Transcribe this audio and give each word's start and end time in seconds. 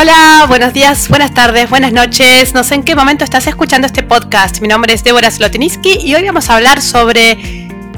Hola, 0.00 0.44
buenos 0.46 0.72
días, 0.74 1.08
buenas 1.08 1.34
tardes, 1.34 1.68
buenas 1.68 1.92
noches. 1.92 2.54
No 2.54 2.62
sé 2.62 2.76
en 2.76 2.84
qué 2.84 2.94
momento 2.94 3.24
estás 3.24 3.48
escuchando 3.48 3.88
este 3.88 4.04
podcast. 4.04 4.60
Mi 4.60 4.68
nombre 4.68 4.94
es 4.94 5.02
Débora 5.02 5.28
Slotiniski 5.28 5.98
y 6.04 6.14
hoy 6.14 6.24
vamos 6.24 6.48
a 6.48 6.54
hablar 6.54 6.80
sobre 6.80 7.36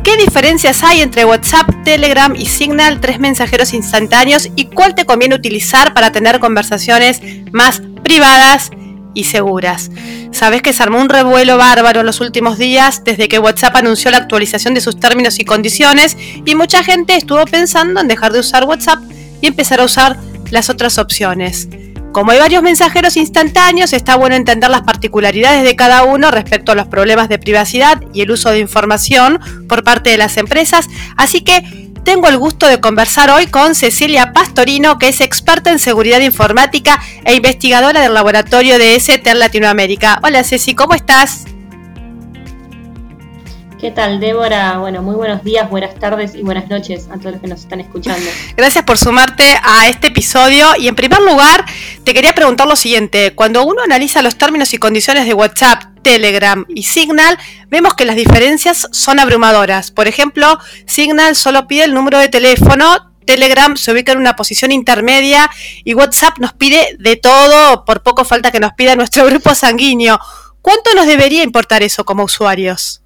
qué 0.03 0.17
diferencias 0.17 0.83
hay 0.83 1.03
entre 1.03 1.27
WhatsApp, 1.27 1.69
Telegram 1.85 2.35
y 2.35 2.47
Signal, 2.47 3.03
tres 3.03 3.19
mensajeros 3.19 3.75
instantáneos 3.75 4.49
y 4.57 4.65
cuál 4.65 4.95
te 4.95 5.05
conviene 5.05 5.35
utilizar 5.35 5.93
para 5.93 6.11
tener 6.11 6.41
conversaciones 6.41 7.21
más 7.53 7.83
privadas 8.03 8.71
y 9.13 9.25
seguras. 9.25 9.91
Sabes 10.33 10.63
que 10.63 10.73
se 10.73 10.83
armó 10.83 11.03
un 11.03 11.11
revuelo 11.11 11.59
bárbaro 11.59 12.01
en 12.01 12.07
los 12.07 12.23
últimos 12.23 12.57
días 12.57 13.05
desde 13.05 13.29
que 13.29 13.39
WhatsApp 13.39 13.77
anunció 13.77 14.11
la 14.11 14.17
actualización 14.17 14.73
de 14.73 14.81
sus 14.81 14.99
términos 14.99 15.39
y 15.39 15.45
condiciones 15.45 16.17
y 16.47 16.55
mucha 16.55 16.83
gente 16.83 17.15
estuvo 17.15 17.45
pensando 17.45 18.01
en 18.01 18.09
dejar 18.09 18.33
de 18.33 18.41
usar 18.41 18.65
WhatsApp 18.65 19.01
y 19.43 19.49
empezar 19.49 19.83
a 19.83 19.85
usar 19.85 20.17
las 20.51 20.71
otras 20.71 20.97
opciones. 20.97 21.69
Como 22.13 22.33
hay 22.33 22.39
varios 22.41 22.63
mensajeros 22.63 23.17
instantáneos, 23.17 23.93
está 23.93 24.17
bueno 24.17 24.35
entender 24.35 24.69
las 24.69 24.83
particularidades 24.83 25.63
de 25.63 25.77
cada 25.77 26.03
uno 26.03 26.31
respecto 26.33 26.73
a 26.73 26.75
los 26.75 26.89
problemas 26.89 27.29
de 27.29 27.39
privacidad 27.39 28.03
y 28.13 28.23
el 28.23 28.33
uso 28.33 28.51
de 28.51 28.59
información 28.59 29.39
por 29.69 29.85
parte 29.85 30.11
de 30.11 30.19
las 30.19 30.37
empresas, 30.37 30.89
así 31.17 31.43
que 31.43 31.91
tengo 32.05 32.29
el 32.29 32.39
gusto 32.39 32.67
de 32.67 32.81
conversar 32.81 33.31
hoy 33.31 33.47
con 33.47 33.75
Cecilia 33.75 34.33
Pastorino, 34.33 34.99
que 34.99 35.09
es 35.09 35.21
experta 35.21 35.71
en 35.71 35.79
seguridad 35.79 36.21
informática 36.21 37.01
e 37.25 37.35
investigadora 37.35 38.01
del 38.01 38.15
laboratorio 38.15 38.79
de 38.79 38.99
STER 38.99 39.37
Latinoamérica. 39.37 40.19
Hola 40.25 40.43
Ceci, 40.43 40.75
¿cómo 40.75 40.95
estás? 40.95 41.45
¿Qué 43.81 43.91
tal, 43.91 44.21
Débora? 44.21 44.77
Bueno, 44.77 45.01
muy 45.01 45.15
buenos 45.15 45.43
días, 45.43 45.71
buenas 45.71 45.95
tardes 45.95 46.35
y 46.35 46.43
buenas 46.43 46.69
noches 46.69 47.09
a 47.11 47.17
todos 47.17 47.33
los 47.33 47.41
que 47.41 47.47
nos 47.47 47.61
están 47.61 47.81
escuchando. 47.81 48.29
Gracias 48.57 48.85
por 48.85 48.99
sumarte 48.99 49.59
a 49.63 49.89
este 49.89 50.09
episodio. 50.09 50.69
Y 50.77 50.87
en 50.87 50.95
primer 50.95 51.23
lugar, 51.23 51.65
te 52.05 52.13
quería 52.13 52.35
preguntar 52.35 52.67
lo 52.67 52.77
siguiente. 52.77 53.35
Cuando 53.35 53.65
uno 53.65 53.83
analiza 53.83 54.21
los 54.21 54.37
términos 54.37 54.75
y 54.75 54.79
condiciones 54.79 55.25
de 55.25 55.33
WhatsApp, 55.33 55.85
Telegram 56.03 56.67
y 56.69 56.83
Signal, 56.83 57.39
vemos 57.71 57.95
que 57.95 58.05
las 58.05 58.17
diferencias 58.17 58.87
son 58.93 59.19
abrumadoras. 59.19 59.91
Por 59.91 60.09
ejemplo, 60.09 60.59
Signal 60.85 61.35
solo 61.35 61.67
pide 61.67 61.85
el 61.85 61.95
número 61.95 62.19
de 62.19 62.29
teléfono, 62.29 63.11
Telegram 63.25 63.79
se 63.79 63.93
ubica 63.93 64.13
en 64.13 64.19
una 64.19 64.37
posición 64.37 64.73
intermedia 64.73 65.51
y 65.85 65.95
WhatsApp 65.95 66.37
nos 66.39 66.53
pide 66.53 66.97
de 66.99 67.17
todo, 67.17 67.87
por 67.87 68.03
poco 68.03 68.27
falta 68.27 68.51
que 68.51 68.61
nos 68.61 68.75
pida 68.75 68.95
nuestro 68.95 69.25
grupo 69.25 69.55
sanguíneo. 69.55 70.21
¿Cuánto 70.61 70.95
nos 70.95 71.07
debería 71.07 71.43
importar 71.43 71.83
eso 71.83 72.05
como 72.05 72.25
usuarios? 72.25 73.00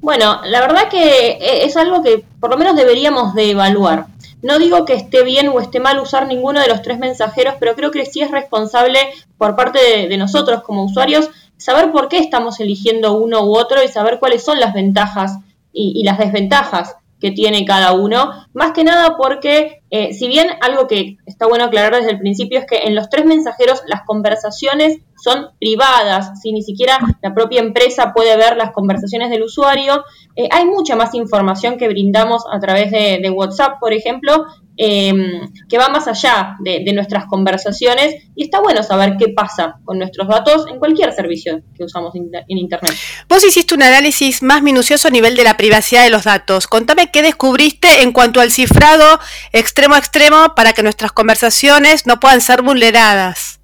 Bueno, 0.00 0.40
la 0.44 0.60
verdad 0.60 0.88
que 0.88 1.30
eh, 1.30 1.64
es 1.64 1.76
algo 1.76 2.02
que 2.02 2.24
por 2.40 2.50
lo 2.50 2.56
menos 2.56 2.76
deberíamos 2.76 3.34
de 3.34 3.50
evaluar. 3.50 4.06
No 4.42 4.58
digo 4.58 4.84
que 4.84 4.94
esté 4.94 5.24
bien 5.24 5.48
o 5.48 5.60
esté 5.60 5.80
mal 5.80 5.98
usar 5.98 6.26
ninguno 6.26 6.60
de 6.60 6.68
los 6.68 6.82
tres 6.82 6.98
mensajeros, 6.98 7.54
pero 7.58 7.74
creo 7.74 7.90
que 7.90 8.06
sí 8.06 8.20
es 8.20 8.30
responsable 8.30 8.98
por 9.38 9.56
parte 9.56 10.06
de, 10.08 10.16
nosotros 10.16 10.62
como 10.62 10.84
usuarios 10.84 11.30
saber 11.56 11.90
por 11.90 12.08
qué 12.08 12.18
estamos 12.18 12.60
eligiendo 12.60 13.14
uno 13.14 13.44
u 13.44 13.56
otro 13.56 13.82
y 13.82 13.88
saber 13.88 14.18
cuáles 14.18 14.44
son 14.44 14.60
las 14.60 14.74
ventajas 14.74 15.38
y 15.72 16.04
las 16.04 16.18
desventajas 16.18 16.96
que 17.20 17.30
tiene 17.30 17.64
cada 17.64 17.92
uno, 17.92 18.30
más 18.52 18.72
que 18.72 18.84
nada 18.84 19.16
porque 19.16 19.82
eh, 19.90 20.12
si 20.12 20.28
bien 20.28 20.48
algo 20.60 20.86
que 20.86 21.16
está 21.24 21.46
bueno 21.46 21.64
aclarar 21.64 21.94
desde 21.94 22.10
el 22.10 22.18
principio 22.18 22.58
es 22.58 22.66
que 22.66 22.84
en 22.84 22.94
los 22.94 23.08
tres 23.08 23.24
mensajeros 23.24 23.82
las 23.86 24.02
conversaciones 24.06 24.98
son 25.16 25.48
privadas, 25.58 26.40
si 26.42 26.52
ni 26.52 26.62
siquiera 26.62 26.98
la 27.22 27.34
propia 27.34 27.60
empresa 27.60 28.12
puede 28.12 28.36
ver 28.36 28.56
las 28.56 28.72
conversaciones 28.72 29.30
del 29.30 29.44
usuario, 29.44 30.04
eh, 30.36 30.48
hay 30.50 30.66
mucha 30.66 30.94
más 30.94 31.14
información 31.14 31.78
que 31.78 31.88
brindamos 31.88 32.44
a 32.50 32.60
través 32.60 32.90
de, 32.90 33.18
de 33.22 33.30
WhatsApp, 33.30 33.78
por 33.80 33.92
ejemplo, 33.92 34.46
Em, 34.78 35.40
que 35.70 35.78
va 35.78 35.88
más 35.88 36.06
allá 36.06 36.56
de, 36.60 36.92
nuestras 36.92 37.24
conversaciones 37.26 38.24
y 38.34 38.44
está 38.44 38.60
bueno 38.60 38.82
saber 38.82 39.14
qué 39.18 39.28
pasa 39.34 39.76
con 39.84 39.98
nuestros 39.98 40.28
datos 40.28 40.66
en 40.70 40.78
cualquier 40.78 41.14
servicio 41.14 41.62
que 41.74 41.84
usamos 41.84 42.14
en 42.14 42.58
Internet. 42.58 42.94
Vos 43.26 43.42
hiciste 43.42 43.74
un 43.74 43.82
análisis 43.82 44.42
más 44.42 44.62
minucioso 44.62 45.08
a 45.08 45.10
nivel 45.10 45.34
de 45.34 45.44
la 45.44 45.56
privacidad 45.56 46.04
de 46.04 46.10
los 46.10 46.24
datos. 46.24 46.66
Contame 46.66 47.10
qué 47.10 47.22
descubriste 47.22 48.02
en 48.02 48.12
cuanto 48.12 48.40
al 48.40 48.50
cifrado 48.50 49.18
extremo 49.52 49.94
a 49.94 49.98
extremo 49.98 50.54
para 50.54 50.74
que 50.74 50.82
nuestras 50.82 51.12
conversaciones 51.12 52.06
no 52.06 52.20
puedan 52.20 52.42
ser 52.42 52.60
vulneradas. 52.60 53.55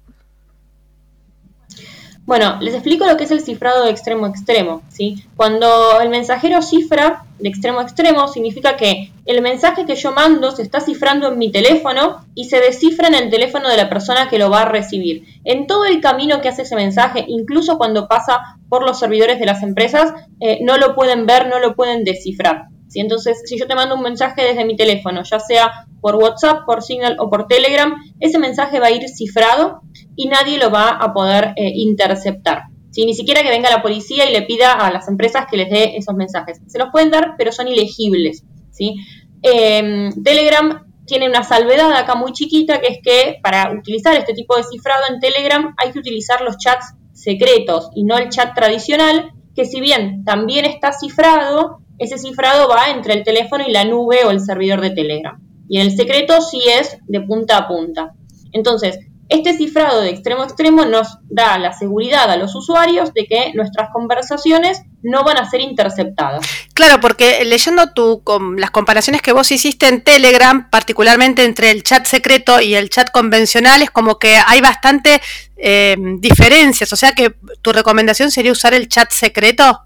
Bueno, 2.25 2.57
les 2.61 2.73
explico 2.73 3.05
lo 3.05 3.17
que 3.17 3.25
es 3.25 3.31
el 3.31 3.41
cifrado 3.41 3.83
de 3.83 3.91
extremo 3.91 4.25
a 4.25 4.29
extremo. 4.29 4.81
¿sí? 4.87 5.25
Cuando 5.35 5.99
el 5.99 6.09
mensajero 6.09 6.61
cifra 6.61 7.25
de 7.37 7.49
extremo 7.49 7.79
a 7.79 7.83
extremo, 7.83 8.29
significa 8.29 8.77
que 8.77 9.11
el 9.25 9.41
mensaje 9.41 9.85
que 9.85 9.95
yo 9.95 10.13
mando 10.13 10.51
se 10.51 10.61
está 10.61 10.79
cifrando 10.79 11.27
en 11.27 11.37
mi 11.37 11.51
teléfono 11.51 12.25
y 12.33 12.45
se 12.45 12.61
descifra 12.61 13.09
en 13.09 13.15
el 13.15 13.29
teléfono 13.29 13.69
de 13.69 13.75
la 13.75 13.89
persona 13.89 14.29
que 14.29 14.39
lo 14.39 14.49
va 14.49 14.61
a 14.61 14.69
recibir. 14.69 15.25
En 15.43 15.67
todo 15.67 15.83
el 15.83 15.99
camino 15.99 16.39
que 16.39 16.47
hace 16.47 16.61
ese 16.61 16.75
mensaje, 16.75 17.25
incluso 17.27 17.77
cuando 17.77 18.07
pasa 18.07 18.57
por 18.69 18.85
los 18.85 18.99
servidores 18.99 19.37
de 19.39 19.45
las 19.45 19.61
empresas, 19.61 20.13
eh, 20.39 20.59
no 20.61 20.77
lo 20.77 20.95
pueden 20.95 21.25
ver, 21.25 21.47
no 21.47 21.59
lo 21.59 21.75
pueden 21.75 22.05
descifrar. 22.05 22.67
Entonces, 22.99 23.41
si 23.45 23.57
yo 23.57 23.67
te 23.67 23.75
mando 23.75 23.95
un 23.95 24.01
mensaje 24.01 24.43
desde 24.43 24.65
mi 24.65 24.75
teléfono, 24.75 25.21
ya 25.23 25.39
sea 25.39 25.87
por 26.01 26.15
WhatsApp, 26.15 26.65
por 26.65 26.83
Signal 26.83 27.17
o 27.19 27.29
por 27.29 27.47
Telegram, 27.47 27.93
ese 28.19 28.39
mensaje 28.39 28.79
va 28.79 28.87
a 28.87 28.91
ir 28.91 29.07
cifrado 29.09 29.81
y 30.15 30.27
nadie 30.27 30.57
lo 30.57 30.69
va 30.69 30.89
a 30.89 31.13
poder 31.13 31.53
eh, 31.55 31.71
interceptar. 31.75 32.63
Ni 32.95 33.15
siquiera 33.15 33.41
que 33.41 33.49
venga 33.49 33.69
la 33.69 33.81
policía 33.81 34.29
y 34.29 34.33
le 34.33 34.43
pida 34.43 34.73
a 34.73 34.91
las 34.91 35.07
empresas 35.07 35.45
que 35.49 35.57
les 35.57 35.69
dé 35.69 35.97
esos 35.97 36.13
mensajes. 36.13 36.61
Se 36.67 36.77
los 36.77 36.89
pueden 36.91 37.09
dar, 37.09 37.35
pero 37.37 37.51
son 37.51 37.67
ilegibles. 37.67 38.43
¿sí? 38.71 38.95
Em, 39.41 40.11
Telegram 40.23 40.85
tiene 41.05 41.27
una 41.27 41.43
salvedad 41.43 41.91
acá 41.93 42.15
muy 42.15 42.31
chiquita, 42.33 42.79
que 42.79 42.87
es 42.87 42.97
que 43.03 43.39
para 43.41 43.71
utilizar 43.71 44.15
este 44.15 44.33
tipo 44.33 44.55
de 44.55 44.63
cifrado 44.63 45.03
en 45.09 45.19
Telegram 45.19 45.73
hay 45.77 45.91
que 45.91 45.99
utilizar 45.99 46.41
los 46.41 46.57
chats 46.57 46.93
secretos 47.13 47.89
y 47.95 48.03
no 48.03 48.17
el 48.17 48.29
chat 48.29 48.53
tradicional, 48.55 49.31
que 49.55 49.65
si 49.65 49.81
bien 49.81 50.23
también 50.23 50.65
está 50.65 50.93
cifrado, 50.93 51.79
ese 51.99 52.17
cifrado 52.17 52.67
va 52.67 52.89
entre 52.89 53.13
el 53.13 53.23
teléfono 53.23 53.63
y 53.67 53.71
la 53.71 53.85
nube 53.85 54.25
o 54.25 54.31
el 54.31 54.41
servidor 54.41 54.81
de 54.81 54.91
Telegram. 54.91 55.39
Y 55.69 55.79
en 55.79 55.87
el 55.87 55.95
secreto 55.95 56.41
sí 56.41 56.61
es 56.67 56.97
de 57.07 57.21
punta 57.21 57.57
a 57.57 57.67
punta. 57.67 58.13
Entonces, 58.51 58.99
este 59.29 59.55
cifrado 59.55 60.01
de 60.01 60.09
extremo 60.09 60.43
a 60.43 60.45
extremo 60.45 60.85
nos 60.85 61.17
da 61.29 61.57
la 61.57 61.73
seguridad 61.73 62.29
a 62.29 62.37
los 62.37 62.53
usuarios 62.55 63.13
de 63.13 63.25
que 63.25 63.51
nuestras 63.55 63.89
conversaciones 63.91 64.81
no 65.01 65.23
van 65.23 65.37
a 65.37 65.49
ser 65.49 65.61
interceptadas. 65.61 66.45
Claro, 66.73 66.99
porque 66.99 67.43
leyendo 67.45 67.91
tu, 67.93 68.21
las 68.57 68.71
comparaciones 68.71 69.21
que 69.21 69.31
vos 69.31 69.51
hiciste 69.51 69.87
en 69.87 70.03
Telegram, 70.03 70.69
particularmente 70.69 71.43
entre 71.45 71.71
el 71.71 71.83
chat 71.83 72.05
secreto 72.05 72.61
y 72.61 72.75
el 72.75 72.89
chat 72.89 73.11
convencional, 73.11 73.81
es 73.81 73.91
como 73.91 74.19
que 74.19 74.37
hay 74.45 74.61
bastante 74.61 75.21
eh, 75.57 75.95
diferencias. 76.19 76.91
O 76.93 76.95
sea 76.95 77.13
que 77.13 77.33
tu 77.61 77.71
recomendación 77.71 78.29
sería 78.29 78.51
usar 78.51 78.73
el 78.73 78.87
chat 78.87 79.11
secreto. 79.11 79.81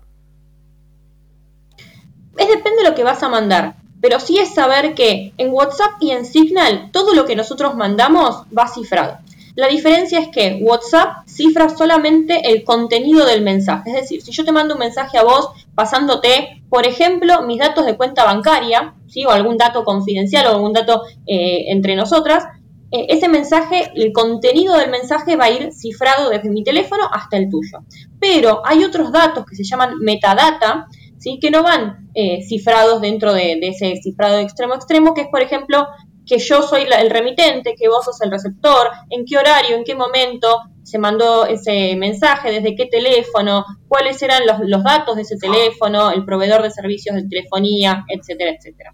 Es 2.38 2.48
depende 2.48 2.84
de 2.84 2.90
lo 2.90 2.96
que 2.96 3.04
vas 3.04 3.24
a 3.24 3.30
mandar. 3.30 3.76
Pero 4.02 4.20
sí 4.20 4.38
es 4.38 4.54
saber 4.54 4.94
que 4.94 5.34
en 5.38 5.52
WhatsApp 5.52 5.94
y 6.00 6.12
en 6.12 6.26
Signal 6.26 6.92
todo 6.92 7.14
lo 7.14 7.26
que 7.26 7.36
nosotros 7.36 7.76
mandamos 7.76 8.44
va 8.56 8.68
cifrado. 8.68 9.18
La 9.56 9.68
diferencia 9.68 10.20
es 10.20 10.28
que 10.28 10.60
WhatsApp 10.62 11.28
cifra 11.28 11.68
solamente 11.68 12.52
el 12.52 12.64
contenido 12.64 13.26
del 13.26 13.42
mensaje. 13.42 13.90
Es 13.90 13.96
decir, 13.96 14.22
si 14.22 14.32
yo 14.32 14.46
te 14.46 14.52
mando 14.52 14.76
un 14.76 14.80
mensaje 14.80 15.18
a 15.18 15.24
vos 15.24 15.50
pasándote, 15.74 16.62
por 16.70 16.86
ejemplo, 16.86 17.42
mis 17.42 17.58
datos 17.58 17.88
de 17.88 17.98
cuenta 17.98 18.24
bancaria, 18.24 18.94
¿sí? 19.08 19.26
o 19.26 19.32
algún 19.32 19.58
dato 19.58 19.84
confidencial 19.84 20.46
o 20.46 20.52
algún 20.52 20.74
dato 20.74 21.02
eh, 21.26 21.72
entre 21.72 21.96
nosotras, 21.96 22.44
eh, 22.92 23.08
ese 23.10 23.30
mensaje, 23.30 23.92
el 23.96 24.14
contenido 24.14 24.78
del 24.78 24.92
mensaje 24.92 25.36
va 25.36 25.46
a 25.46 25.50
ir 25.50 25.74
cifrado 25.74 26.30
desde 26.30 26.52
mi 26.52 26.64
teléfono 26.64 27.10
hasta 27.12 27.38
el 27.38 27.50
tuyo. 27.50 27.80
Pero 28.20 28.62
hay 28.64 28.84
otros 28.84 29.12
datos 29.12 29.44
que 29.44 29.56
se 29.56 29.64
llaman 29.64 29.98
metadata, 30.00 30.88
¿sí? 31.18 31.40
que 31.42 31.52
no 31.52 31.64
van 31.64 32.10
eh, 32.14 32.44
cifrados 32.44 33.02
dentro 33.02 33.34
de, 33.34 33.60
ese 33.62 33.96
cifrado 34.02 34.38
de 34.38 34.44
extremo 34.44 34.76
extremo, 34.76 35.14
que 35.14 35.22
es, 35.22 35.28
por 35.28 35.42
ejemplo, 35.42 35.88
que 36.26 36.40
yo 36.40 36.62
soy 36.62 36.82
el 36.82 37.10
remitente, 37.10 37.76
que 37.78 37.88
vos 37.88 38.04
sos 38.06 38.22
el 38.22 38.32
receptor, 38.32 38.90
en 39.10 39.26
qué 39.26 39.38
horario, 39.38 39.78
en 39.78 39.84
qué 39.84 39.96
momento 39.96 40.62
se 40.84 41.00
mandó 41.00 41.46
ese 41.46 41.96
mensaje, 41.96 42.52
desde 42.52 42.76
qué 42.76 42.86
teléfono, 42.86 43.66
cuáles 43.88 44.22
eran 44.22 44.44
los, 44.46 44.84
datos 44.84 45.16
de 45.16 45.22
ese 45.22 45.38
teléfono, 45.38 46.12
el 46.12 46.26
proveedor 46.26 46.64
de 46.64 46.72
servicios 46.72 47.16
de 47.16 47.28
telefonía, 47.28 48.06
etcétera, 48.08 48.52
etcétera. 48.52 48.94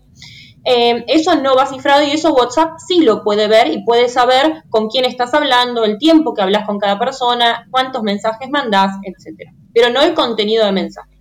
Eh, 0.66 1.04
eso 1.08 1.36
no 1.36 1.56
va 1.56 1.66
cifrado 1.66 2.04
y 2.04 2.12
eso 2.12 2.34
WhatsApp 2.34 2.78
sí 2.88 3.02
lo 3.02 3.24
puede 3.24 3.48
ver 3.48 3.68
y 3.68 3.84
puede 3.84 4.08
saber 4.08 4.64
con 4.70 4.88
quién 4.88 5.04
estás 5.04 5.34
hablando, 5.34 5.84
el 5.84 5.98
tiempo 5.98 6.34
que 6.34 6.42
hablas 6.42 6.66
con 6.66 6.80
cada 6.80 6.98
persona, 6.98 7.68
cuántos 7.70 8.02
mensajes 8.02 8.50
mandás, 8.50 8.96
etcétera. 9.04 9.52
Pero 9.74 9.90
no 9.90 10.02
el 10.02 10.14
contenido 10.14 10.66
del 10.66 10.74
mensaje. 10.74 11.13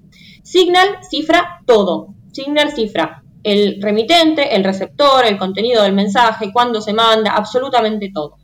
Signal 0.52 0.98
cifra 1.08 1.62
todo. 1.64 2.08
Signal 2.30 2.72
cifra 2.72 3.22
el 3.42 3.80
remitente, 3.80 4.54
el 4.54 4.62
receptor, 4.62 5.24
el 5.24 5.38
contenido 5.38 5.82
del 5.82 5.94
mensaje, 5.94 6.52
cuándo 6.52 6.82
se 6.82 6.92
manda, 6.92 7.32
absolutamente 7.34 8.10
todo. 8.12 8.36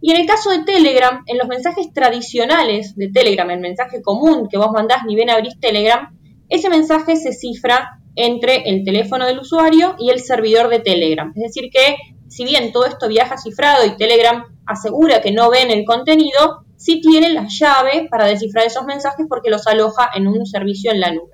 Y 0.00 0.10
en 0.10 0.20
el 0.20 0.26
caso 0.26 0.50
de 0.50 0.64
Telegram, 0.64 1.22
en 1.26 1.38
los 1.38 1.46
mensajes 1.46 1.92
tradicionales 1.92 2.96
de 2.96 3.08
Telegram, 3.08 3.48
el 3.52 3.60
mensaje 3.60 4.02
común 4.02 4.48
que 4.48 4.58
vos 4.58 4.72
mandás 4.72 5.04
ni 5.06 5.14
bien 5.14 5.30
abrís 5.30 5.60
Telegram, 5.60 6.18
ese 6.48 6.68
mensaje 6.70 7.14
se 7.14 7.32
cifra 7.32 8.00
entre 8.16 8.68
el 8.68 8.82
teléfono 8.82 9.24
del 9.24 9.38
usuario 9.38 9.94
y 10.00 10.10
el 10.10 10.18
servidor 10.18 10.68
de 10.70 10.80
Telegram. 10.80 11.32
Es 11.36 11.54
decir, 11.54 11.70
que 11.70 11.94
si 12.26 12.42
bien 12.42 12.72
todo 12.72 12.86
esto 12.86 13.06
viaja 13.06 13.38
cifrado 13.38 13.86
y 13.86 13.96
Telegram 13.96 14.44
asegura 14.66 15.22
que 15.22 15.30
no 15.30 15.50
ven 15.50 15.70
el 15.70 15.84
contenido, 15.84 16.64
sí 16.76 17.00
tiene 17.00 17.32
la 17.32 17.46
llave 17.48 18.08
para 18.10 18.26
descifrar 18.26 18.66
esos 18.66 18.86
mensajes 18.86 19.26
porque 19.28 19.50
los 19.50 19.68
aloja 19.68 20.10
en 20.16 20.26
un 20.26 20.44
servicio 20.46 20.90
en 20.90 20.98
la 20.98 21.12
nube. 21.12 21.33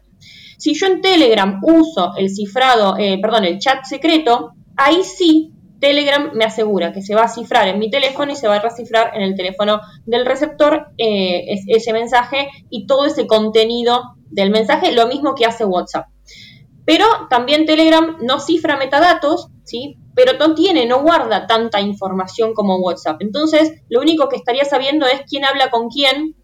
Si 0.60 0.74
yo 0.74 0.88
en 0.88 1.00
Telegram 1.00 1.58
uso 1.62 2.12
el 2.18 2.28
cifrado, 2.28 2.98
eh, 2.98 3.18
perdón, 3.20 3.46
el 3.46 3.58
chat 3.58 3.82
secreto, 3.84 4.52
ahí 4.76 5.02
sí 5.04 5.54
Telegram 5.80 6.32
me 6.34 6.44
asegura 6.44 6.92
que 6.92 7.00
se 7.00 7.14
va 7.14 7.22
a 7.22 7.28
cifrar 7.28 7.66
en 7.68 7.78
mi 7.78 7.90
teléfono 7.90 8.30
y 8.30 8.36
se 8.36 8.46
va 8.46 8.56
a 8.56 8.60
recifrar 8.60 9.16
en 9.16 9.22
el 9.22 9.34
teléfono 9.34 9.80
del 10.04 10.26
receptor 10.26 10.88
eh, 10.98 11.46
ese 11.66 11.94
mensaje 11.94 12.50
y 12.68 12.86
todo 12.86 13.06
ese 13.06 13.26
contenido 13.26 14.02
del 14.26 14.50
mensaje, 14.50 14.92
lo 14.92 15.06
mismo 15.06 15.34
que 15.34 15.46
hace 15.46 15.64
WhatsApp. 15.64 16.08
Pero 16.84 17.06
también 17.30 17.64
Telegram 17.64 18.18
no 18.20 18.38
cifra 18.38 18.76
metadatos, 18.76 19.48
¿sí? 19.64 19.96
Pero 20.14 20.34
no 20.38 20.54
tiene, 20.54 20.84
no 20.84 21.02
guarda 21.02 21.46
tanta 21.46 21.80
información 21.80 22.52
como 22.52 22.76
WhatsApp. 22.80 23.22
Entonces, 23.22 23.72
lo 23.88 24.00
único 24.00 24.28
que 24.28 24.36
estaría 24.36 24.66
sabiendo 24.66 25.06
es 25.06 25.22
quién 25.26 25.46
habla 25.46 25.70
con 25.70 25.88
quién, 25.88 26.36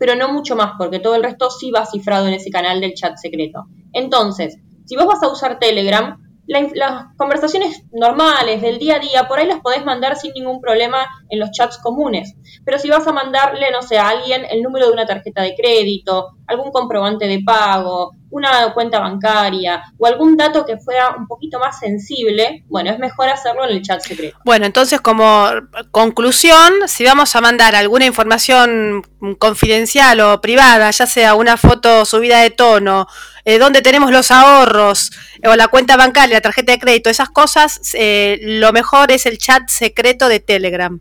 pero 0.00 0.16
no 0.16 0.32
mucho 0.32 0.56
más, 0.56 0.72
porque 0.78 0.98
todo 0.98 1.14
el 1.14 1.22
resto 1.22 1.50
sí 1.50 1.70
va 1.70 1.84
cifrado 1.84 2.26
en 2.26 2.32
ese 2.32 2.50
canal 2.50 2.80
del 2.80 2.94
chat 2.94 3.18
secreto. 3.18 3.66
Entonces, 3.92 4.56
si 4.86 4.96
vos 4.96 5.04
vas 5.04 5.22
a 5.22 5.28
usar 5.28 5.58
Telegram, 5.58 6.16
las 6.46 7.14
conversaciones 7.18 7.84
normales 7.92 8.62
del 8.62 8.78
día 8.78 8.96
a 8.96 8.98
día, 8.98 9.28
por 9.28 9.38
ahí 9.38 9.46
las 9.46 9.60
podés 9.60 9.84
mandar 9.84 10.16
sin 10.16 10.32
ningún 10.32 10.58
problema 10.58 11.06
en 11.30 11.38
los 11.38 11.50
chats 11.50 11.78
comunes. 11.78 12.34
Pero 12.64 12.78
si 12.78 12.88
vas 12.88 13.06
a 13.06 13.12
mandarle, 13.12 13.70
no 13.70 13.82
sé, 13.82 13.98
a 13.98 14.08
alguien 14.08 14.44
el 14.50 14.62
número 14.62 14.86
de 14.86 14.92
una 14.92 15.06
tarjeta 15.06 15.42
de 15.42 15.54
crédito, 15.54 16.36
algún 16.46 16.70
comprobante 16.70 17.26
de 17.26 17.40
pago, 17.44 18.12
una 18.30 18.72
cuenta 18.72 19.00
bancaria 19.00 19.82
o 19.98 20.06
algún 20.06 20.36
dato 20.36 20.64
que 20.64 20.78
fuera 20.78 21.16
un 21.16 21.26
poquito 21.26 21.58
más 21.58 21.78
sensible, 21.78 22.64
bueno, 22.68 22.90
es 22.90 22.98
mejor 22.98 23.28
hacerlo 23.28 23.64
en 23.64 23.70
el 23.70 23.82
chat 23.82 24.00
secreto. 24.00 24.38
Bueno, 24.44 24.66
entonces 24.66 25.00
como 25.00 25.48
conclusión, 25.90 26.72
si 26.86 27.04
vamos 27.04 27.34
a 27.34 27.40
mandar 27.40 27.74
alguna 27.74 28.06
información 28.06 29.02
confidencial 29.38 30.20
o 30.20 30.40
privada, 30.40 30.90
ya 30.90 31.06
sea 31.06 31.34
una 31.34 31.56
foto 31.56 32.04
subida 32.04 32.40
de 32.40 32.50
tono, 32.50 33.06
eh, 33.44 33.58
dónde 33.58 33.82
tenemos 33.82 34.10
los 34.12 34.30
ahorros 34.30 35.10
o 35.44 35.56
la 35.56 35.68
cuenta 35.68 35.96
bancaria, 35.96 36.36
la 36.36 36.40
tarjeta 36.40 36.72
de 36.72 36.78
crédito, 36.78 37.10
esas 37.10 37.30
cosas, 37.30 37.80
eh, 37.94 38.38
lo 38.42 38.72
mejor 38.72 39.10
es 39.10 39.26
el 39.26 39.38
chat 39.38 39.68
secreto 39.68 40.28
de 40.28 40.40
Telegram. 40.40 41.00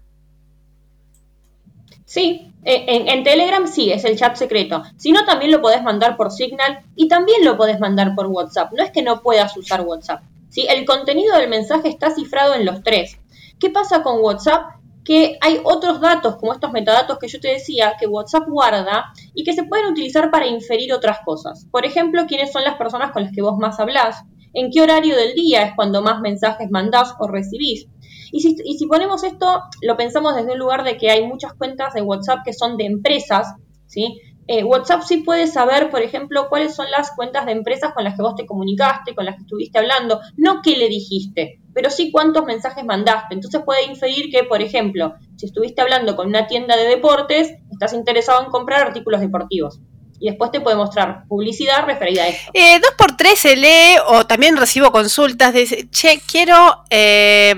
Sí, 2.10 2.52
eh, 2.66 2.86
en, 2.88 3.24
Telegram 3.24 3.68
sí, 3.68 3.92
es 3.92 4.04
el 4.04 4.18
chat 4.18 4.36
secreto. 4.36 4.82
Si 4.98 5.12
no, 5.12 5.26
también 5.26 5.52
lo 5.52 5.62
podés 5.62 5.84
mandar 5.84 6.18
por 6.18 6.32
Signal 6.32 6.80
y 6.96 7.08
también 7.08 7.46
lo 7.46 7.56
podés 7.56 7.80
mandar 7.80 8.16
por 8.16 8.26
WhatsApp. 8.26 8.74
No 8.76 8.84
es 8.84 8.90
que 8.90 9.04
no 9.04 9.22
puedas 9.22 9.56
usar 9.56 9.82
WhatsApp. 9.82 10.24
¿sí? 10.50 10.66
El 10.68 10.86
contenido 10.86 11.38
del 11.38 11.48
mensaje 11.50 11.88
está 11.88 12.10
cifrado 12.10 12.56
en 12.56 12.66
los 12.66 12.82
tres. 12.82 13.20
¿Qué 13.60 13.70
pasa 13.70 14.02
con 14.02 14.22
WhatsApp? 14.22 14.72
que 15.06 15.38
hay 15.42 15.60
otros 15.64 16.02
datos, 16.02 16.36
como 16.36 16.54
estos 16.54 16.72
metadatos 16.72 17.18
que 17.18 17.28
yo 17.28 17.40
te 17.40 17.48
decía, 17.48 17.96
que 18.00 18.06
WhatsApp 18.06 18.48
guarda 18.48 19.06
y 19.34 19.44
que 19.44 19.54
se 19.54 19.64
pueden 19.64 19.88
utilizar 19.88 20.30
para 20.30 20.46
inferir 20.46 20.94
otras 20.94 21.20
cosas. 21.26 21.66
Por 21.72 21.84
ejemplo, 21.84 22.28
quiénes 22.28 22.52
son 22.52 22.64
las 22.64 22.76
personas 22.76 23.12
con 23.12 23.24
las 23.24 23.32
que 23.32 23.42
vos 23.42 23.58
más 23.58 23.80
hablás, 23.80 24.24
en 24.54 24.70
qué 24.70 24.82
horario 24.82 25.16
del 25.16 25.34
día 25.34 25.64
es 25.64 25.74
cuando 25.76 26.04
más 26.04 26.22
mensajes 26.22 26.70
mandás 26.70 27.16
o 27.18 27.28
recibís. 27.28 27.88
Y 28.32 28.42
si, 28.42 28.56
y 28.64 28.78
si 28.78 28.86
ponemos 28.88 29.24
esto, 29.24 29.64
lo 29.82 29.98
pensamos 29.98 30.36
desde 30.36 30.54
un 30.54 30.60
lugar 30.60 30.84
de 30.84 30.98
que 30.98 31.10
hay 31.10 31.26
muchas 31.26 31.54
cuentas 31.54 31.94
de 31.94 32.02
WhatsApp 32.02 32.40
que 32.46 32.54
son 32.54 32.78
de 32.78 32.86
empresas, 32.86 33.56
¿sí? 33.88 34.20
Eh, 34.52 34.64
WhatsApp 34.64 35.04
sí 35.04 35.18
puede 35.18 35.46
saber, 35.46 35.92
por 35.92 36.02
ejemplo, 36.02 36.48
cuáles 36.50 36.74
son 36.74 36.90
las 36.90 37.12
cuentas 37.16 37.46
de 37.46 37.52
empresas 37.52 37.94
con 37.94 38.04
las 38.04 38.16
que 38.16 38.24
vos 38.24 38.34
te 38.36 38.48
comunicaste, 38.48 39.14
con 39.14 39.26
las 39.26 39.36
que 39.36 39.42
estuviste 39.42 39.78
hablando, 39.78 40.22
no 40.38 40.62
qué 40.64 40.76
le 40.76 40.90
dijiste, 40.90 41.60
pero 41.72 41.92
sí 41.92 42.12
cuántos 42.12 42.46
mensajes 42.46 42.84
mandaste. 42.84 43.36
Entonces 43.36 43.62
puede 43.64 43.86
inferir 43.86 44.32
que, 44.32 44.44
por 44.46 44.64
ejemplo, 44.64 45.14
si 45.38 45.46
estuviste 45.46 45.84
hablando 45.84 46.16
con 46.16 46.26
una 46.26 46.48
tienda 46.48 46.76
de 46.78 46.86
deportes, 46.86 47.54
estás 47.72 47.94
interesado 47.94 48.44
en 48.44 48.50
comprar 48.50 48.88
artículos 48.88 49.22
deportivos. 49.22 49.82
Y 50.20 50.30
después 50.30 50.50
te 50.50 50.62
puede 50.62 50.78
mostrar 50.78 51.26
publicidad 51.28 51.86
referida 51.86 52.24
a 52.24 52.30
esto. 52.30 52.52
Eh, 52.56 52.80
dos 52.80 52.96
por 52.98 53.16
tres 53.16 53.38
se 53.38 53.56
lee 53.56 54.00
o 54.08 54.26
también 54.26 54.58
recibo 54.58 54.92
consultas 54.92 55.54
de, 55.54 55.88
che, 55.92 56.22
quiero 56.28 56.86
eh, 56.90 57.54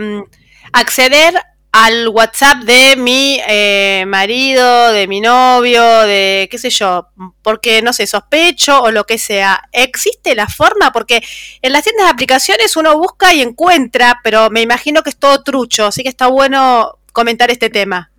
acceder 0.74 1.34
al 1.72 2.10
WhatsApp 2.10 2.64
de 2.64 2.96
mi 2.98 3.40
eh, 3.48 4.04
marido, 4.06 4.92
de 4.92 5.08
mi 5.08 5.22
novio, 5.22 6.02
de 6.02 6.50
qué 6.52 6.58
sé 6.58 6.70
yo, 6.70 7.08
porque 7.42 7.82
no 7.82 7.94
sé, 7.94 8.08
sospecho 8.08 8.82
o 8.82 8.92
lo 8.92 9.06
que 9.06 9.18
sea. 9.18 9.70
¿Existe 9.72 10.36
la 10.36 10.48
forma? 10.48 10.92
Porque 10.92 11.24
en 11.62 11.72
las 11.72 11.84
tiendas 11.84 12.08
de 12.08 12.12
aplicaciones 12.12 12.76
uno 12.76 12.98
busca 12.98 13.34
y 13.34 13.42
encuentra, 13.42 14.20
pero 14.22 14.50
me 14.50 14.62
imagino 14.62 15.02
que 15.02 15.12
es 15.12 15.18
todo 15.18 15.44
trucho, 15.44 15.86
así 15.86 16.04
que 16.04 16.10
está 16.10 16.28
bueno 16.28 16.98
comentar 17.14 17.50
este 17.52 17.70
tema. 17.70 18.12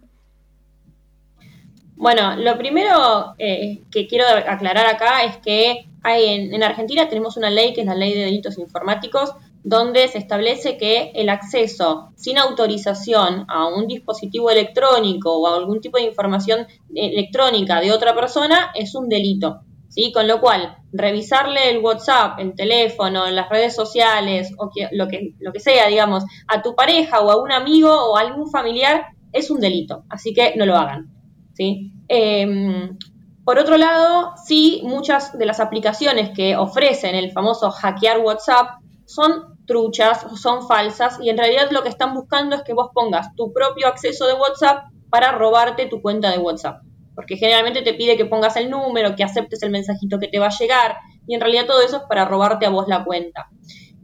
Bueno, 1.96 2.36
lo 2.36 2.56
primero 2.58 3.34
eh, 3.38 3.82
que 3.90 4.08
quiero 4.08 4.26
aclarar 4.26 4.86
acá 4.86 5.24
es 5.24 5.36
que 5.36 5.86
hay 6.02 6.30
en, 6.30 6.54
en 6.54 6.62
Argentina 6.62 7.08
tenemos 7.08 7.36
una 7.36 7.48
ley 7.48 7.74
que 7.74 7.82
es 7.82 7.86
la 7.86 7.94
ley 7.94 8.14
de 8.14 8.24
delitos 8.24 8.58
informáticos, 8.58 9.34
donde 9.64 10.08
se 10.08 10.18
establece 10.18 10.76
que 10.76 11.12
el 11.14 11.28
acceso 11.28 12.10
sin 12.16 12.38
autorización 12.38 13.44
a 13.48 13.68
un 13.68 13.86
dispositivo 13.86 14.50
electrónico 14.50 15.38
o 15.38 15.46
a 15.46 15.56
algún 15.56 15.80
tipo 15.80 15.98
de 15.98 16.04
información 16.04 16.66
electrónica 16.94 17.80
de 17.80 17.92
otra 17.92 18.14
persona 18.14 18.72
es 18.74 18.94
un 18.94 19.08
delito. 19.08 19.60
¿sí? 19.88 20.10
Con 20.12 20.26
lo 20.26 20.40
cual, 20.40 20.78
revisarle 20.92 21.70
el 21.70 21.78
WhatsApp, 21.78 22.38
el 22.40 22.54
teléfono, 22.54 23.30
las 23.30 23.48
redes 23.48 23.74
sociales 23.74 24.52
o 24.58 24.70
lo, 24.90 25.08
que, 25.08 25.34
lo 25.38 25.52
que 25.52 25.60
sea, 25.60 25.86
digamos, 25.86 26.24
a 26.48 26.62
tu 26.62 26.74
pareja 26.74 27.20
o 27.20 27.30
a 27.30 27.40
un 27.40 27.52
amigo 27.52 27.90
o 27.92 28.16
a 28.16 28.22
algún 28.22 28.50
familiar 28.50 29.06
es 29.32 29.50
un 29.50 29.60
delito. 29.60 30.04
Así 30.08 30.32
que 30.32 30.54
no 30.56 30.66
lo 30.66 30.76
hagan. 30.76 31.12
¿sí? 31.54 31.92
Em, 32.08 32.98
por 33.44 33.58
otro 33.58 33.76
lado, 33.76 34.32
sí, 34.44 34.80
muchas 34.84 35.36
de 35.38 35.46
las 35.46 35.60
aplicaciones 35.60 36.30
que 36.30 36.56
ofrecen 36.56 37.14
el 37.14 37.30
famoso 37.32 37.70
hackear 37.70 38.20
WhatsApp 38.20 38.80
son 39.04 39.51
truchas, 39.66 40.26
son 40.40 40.66
falsas 40.66 41.18
y 41.22 41.30
en 41.30 41.38
realidad 41.38 41.70
lo 41.70 41.82
que 41.82 41.88
están 41.88 42.14
buscando 42.14 42.56
es 42.56 42.62
que 42.62 42.74
vos 42.74 42.90
pongas 42.92 43.34
tu 43.34 43.52
propio 43.52 43.86
acceso 43.86 44.26
de 44.26 44.34
WhatsApp 44.34 44.86
para 45.10 45.32
robarte 45.32 45.86
tu 45.86 46.00
cuenta 46.00 46.30
de 46.30 46.38
WhatsApp. 46.38 46.82
Porque 47.14 47.36
generalmente 47.36 47.82
te 47.82 47.94
pide 47.94 48.16
que 48.16 48.24
pongas 48.24 48.56
el 48.56 48.70
número, 48.70 49.14
que 49.14 49.24
aceptes 49.24 49.62
el 49.62 49.70
mensajito 49.70 50.18
que 50.18 50.28
te 50.28 50.38
va 50.38 50.46
a 50.46 50.58
llegar 50.58 50.96
y 51.26 51.34
en 51.34 51.40
realidad 51.40 51.66
todo 51.66 51.82
eso 51.82 51.98
es 51.98 52.02
para 52.08 52.24
robarte 52.24 52.66
a 52.66 52.70
vos 52.70 52.88
la 52.88 53.04
cuenta. 53.04 53.48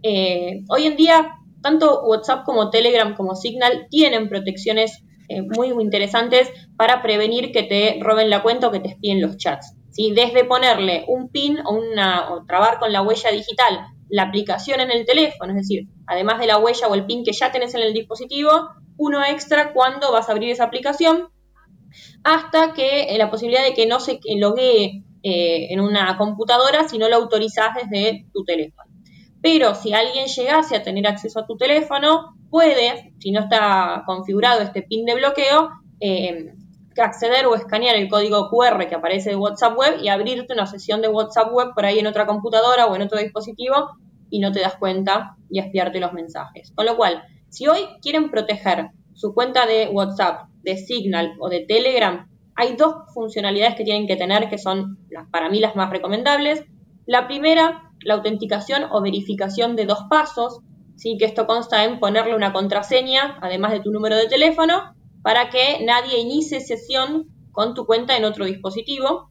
Eh, 0.02 0.62
hoy 0.68 0.86
en 0.86 0.96
día, 0.96 1.36
tanto 1.62 2.02
WhatsApp 2.04 2.44
como 2.44 2.70
Telegram 2.70 3.14
como 3.14 3.34
Signal 3.34 3.86
tienen 3.90 4.28
protecciones 4.28 5.02
eh, 5.28 5.42
muy, 5.42 5.68
interesantes 5.82 6.50
para 6.76 7.02
prevenir 7.02 7.52
que 7.52 7.62
te 7.62 7.98
roben 8.00 8.30
la 8.30 8.42
cuenta 8.42 8.68
o 8.68 8.70
que 8.70 8.80
te 8.80 8.88
espíen 8.88 9.20
los 9.20 9.36
chats. 9.36 9.74
¿Sí? 9.98 10.12
Desde 10.12 10.44
ponerle 10.44 11.04
un 11.08 11.28
PIN 11.28 11.58
o, 11.64 11.72
una, 11.72 12.32
o 12.32 12.44
trabar 12.46 12.78
con 12.78 12.92
la 12.92 13.02
huella 13.02 13.32
digital 13.32 13.80
la 14.08 14.22
aplicación 14.22 14.80
en 14.80 14.90
el 14.90 15.04
teléfono, 15.04 15.52
es 15.52 15.58
decir, 15.58 15.88
además 16.06 16.38
de 16.38 16.46
la 16.46 16.58
huella 16.58 16.86
o 16.86 16.94
el 16.94 17.04
PIN 17.04 17.24
que 17.24 17.32
ya 17.32 17.50
tenés 17.50 17.74
en 17.74 17.82
el 17.82 17.92
dispositivo, 17.92 18.50
uno 18.96 19.24
extra 19.24 19.72
cuando 19.72 20.12
vas 20.12 20.28
a 20.28 20.32
abrir 20.32 20.50
esa 20.50 20.64
aplicación, 20.64 21.28
hasta 22.22 22.72
que 22.72 23.14
eh, 23.14 23.18
la 23.18 23.30
posibilidad 23.30 23.64
de 23.64 23.74
que 23.74 23.86
no 23.86 23.98
se 23.98 24.20
loguee 24.36 25.02
eh, 25.22 25.66
en 25.70 25.80
una 25.80 26.16
computadora 26.16 26.88
si 26.88 26.96
no 26.96 27.08
lo 27.08 27.16
autorizás 27.16 27.74
desde 27.74 28.26
tu 28.32 28.44
teléfono. 28.44 28.90
Pero 29.42 29.74
si 29.74 29.92
alguien 29.92 30.26
llegase 30.26 30.76
a 30.76 30.82
tener 30.82 31.06
acceso 31.06 31.40
a 31.40 31.46
tu 31.46 31.56
teléfono, 31.56 32.34
puede, 32.50 33.12
si 33.18 33.30
no 33.30 33.40
está 33.40 34.04
configurado 34.06 34.62
este 34.62 34.82
PIN 34.82 35.04
de 35.04 35.14
bloqueo, 35.16 35.70
eh, 36.00 36.54
acceder 37.02 37.46
o 37.46 37.54
escanear 37.54 37.96
el 37.96 38.08
código 38.08 38.48
QR 38.50 38.86
que 38.88 38.94
aparece 38.94 39.30
de 39.30 39.36
WhatsApp 39.36 39.76
Web 39.78 39.98
y 40.02 40.08
abrirte 40.08 40.52
una 40.52 40.66
sesión 40.66 41.02
de 41.02 41.08
WhatsApp 41.08 41.52
Web 41.52 41.68
por 41.74 41.84
ahí 41.84 41.98
en 41.98 42.06
otra 42.06 42.26
computadora 42.26 42.86
o 42.86 42.96
en 42.96 43.02
otro 43.02 43.18
dispositivo 43.18 43.90
y 44.30 44.40
no 44.40 44.52
te 44.52 44.60
das 44.60 44.76
cuenta 44.76 45.36
y 45.50 45.58
espiarte 45.58 46.00
los 46.00 46.12
mensajes. 46.12 46.72
Con 46.74 46.86
lo 46.86 46.96
cual, 46.96 47.22
si 47.48 47.66
hoy 47.66 47.80
quieren 48.02 48.30
proteger 48.30 48.90
su 49.14 49.34
cuenta 49.34 49.66
de 49.66 49.88
WhatsApp, 49.88 50.48
de 50.62 50.76
Signal 50.76 51.32
o 51.40 51.48
de 51.48 51.60
Telegram, 51.60 52.28
hay 52.54 52.76
dos 52.76 52.94
funcionalidades 53.14 53.76
que 53.76 53.84
tienen 53.84 54.06
que 54.06 54.16
tener 54.16 54.48
que 54.48 54.58
son 54.58 54.98
las, 55.10 55.28
para 55.30 55.48
mí 55.48 55.60
las 55.60 55.76
más 55.76 55.90
recomendables. 55.90 56.64
La 57.06 57.26
primera, 57.26 57.90
la 58.02 58.14
autenticación 58.14 58.84
o 58.90 59.00
verificación 59.00 59.76
de 59.76 59.86
dos 59.86 60.00
pasos, 60.10 60.60
¿sí? 60.96 61.16
que 61.18 61.24
esto 61.24 61.46
consta 61.46 61.84
en 61.84 62.00
ponerle 62.00 62.34
una 62.34 62.52
contraseña, 62.52 63.38
además 63.40 63.72
de 63.72 63.80
tu 63.80 63.90
número 63.90 64.16
de 64.16 64.26
teléfono, 64.26 64.94
para 65.28 65.50
que 65.50 65.84
nadie 65.84 66.20
inicie 66.20 66.58
sesión 66.58 67.26
con 67.52 67.74
tu 67.74 67.84
cuenta 67.84 68.16
en 68.16 68.24
otro 68.24 68.46
dispositivo. 68.46 69.28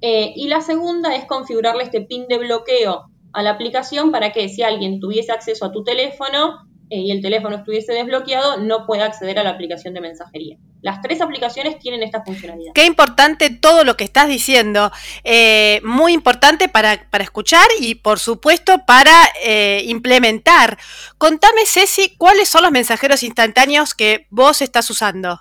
Eh, 0.00 0.32
y 0.34 0.48
la 0.48 0.60
segunda 0.60 1.14
es 1.14 1.26
configurarle 1.26 1.84
este 1.84 2.00
pin 2.00 2.26
de 2.26 2.38
bloqueo 2.38 3.04
a 3.32 3.42
la 3.44 3.50
aplicación 3.50 4.10
para 4.10 4.32
que 4.32 4.48
si 4.48 4.64
alguien 4.64 4.98
tuviese 4.98 5.30
acceso 5.30 5.64
a 5.64 5.70
tu 5.70 5.84
teléfono 5.84 6.56
eh, 6.90 6.98
y 6.98 7.12
el 7.12 7.22
teléfono 7.22 7.54
estuviese 7.54 7.92
desbloqueado, 7.92 8.56
no 8.56 8.84
pueda 8.84 9.04
acceder 9.04 9.38
a 9.38 9.44
la 9.44 9.50
aplicación 9.50 9.94
de 9.94 10.00
mensajería. 10.00 10.58
Las 10.86 11.02
tres 11.02 11.20
aplicaciones 11.20 11.80
tienen 11.80 12.04
esta 12.04 12.22
funcionalidad. 12.22 12.72
Qué 12.72 12.84
importante 12.84 13.50
todo 13.50 13.82
lo 13.82 13.96
que 13.96 14.04
estás 14.04 14.28
diciendo. 14.28 14.92
Eh, 15.24 15.80
muy 15.82 16.12
importante 16.12 16.68
para, 16.68 17.08
escuchar 17.18 17.66
y, 17.80 17.96
por 17.96 18.20
supuesto, 18.20 18.84
para 18.86 19.12
eh, 19.42 19.82
implementar. 19.86 20.78
Contame, 21.18 21.66
Ceci, 21.66 22.14
¿cuáles 22.16 22.48
son 22.48 22.62
los 22.62 22.70
mensajeros 22.70 23.24
instantáneos 23.24 23.94
que 23.94 24.28
vos 24.30 24.62
estás 24.62 24.88
usando? 24.88 25.40